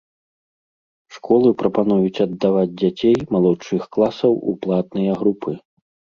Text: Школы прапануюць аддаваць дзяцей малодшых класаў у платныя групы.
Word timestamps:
Школы 1.17 1.49
прапануюць 1.61 2.23
аддаваць 2.25 2.73
дзяцей 2.81 3.15
малодшых 3.37 3.87
класаў 3.99 4.33
у 4.49 4.59
платныя 4.67 5.13
групы. 5.23 5.51